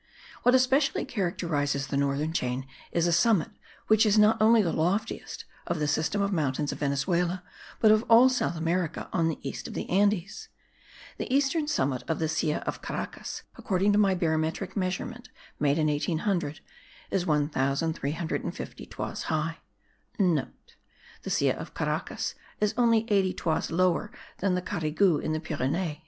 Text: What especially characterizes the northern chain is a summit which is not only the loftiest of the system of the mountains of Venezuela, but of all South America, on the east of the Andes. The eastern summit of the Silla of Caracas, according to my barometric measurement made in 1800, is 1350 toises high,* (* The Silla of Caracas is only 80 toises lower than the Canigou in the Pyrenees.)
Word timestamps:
What 0.41 0.55
especially 0.55 1.05
characterizes 1.05 1.85
the 1.85 1.95
northern 1.95 2.33
chain 2.33 2.65
is 2.91 3.05
a 3.05 3.11
summit 3.11 3.51
which 3.85 4.03
is 4.03 4.17
not 4.17 4.41
only 4.41 4.63
the 4.63 4.73
loftiest 4.73 5.45
of 5.67 5.77
the 5.77 5.87
system 5.87 6.23
of 6.23 6.31
the 6.31 6.35
mountains 6.35 6.71
of 6.71 6.79
Venezuela, 6.79 7.43
but 7.79 7.91
of 7.91 8.03
all 8.09 8.27
South 8.27 8.55
America, 8.57 9.07
on 9.13 9.27
the 9.29 9.37
east 9.47 9.67
of 9.67 9.75
the 9.75 9.87
Andes. 9.91 10.47
The 11.19 11.31
eastern 11.31 11.67
summit 11.67 12.03
of 12.07 12.17
the 12.17 12.27
Silla 12.27 12.63
of 12.65 12.81
Caracas, 12.81 13.43
according 13.57 13.91
to 13.93 13.99
my 13.99 14.15
barometric 14.15 14.75
measurement 14.75 15.29
made 15.59 15.77
in 15.77 15.85
1800, 15.85 16.61
is 17.11 17.27
1350 17.27 18.85
toises 18.87 19.23
high,* 19.25 19.59
(* 19.91 20.17
The 20.17 20.49
Silla 21.29 21.53
of 21.53 21.75
Caracas 21.75 22.33
is 22.59 22.73
only 22.75 23.05
80 23.07 23.33
toises 23.35 23.69
lower 23.71 24.11
than 24.39 24.55
the 24.55 24.63
Canigou 24.63 25.19
in 25.21 25.33
the 25.33 25.39
Pyrenees.) 25.39 25.97